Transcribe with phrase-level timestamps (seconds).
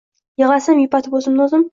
[0.43, 1.67] Yig’lasam yupatib o’zimni o’zim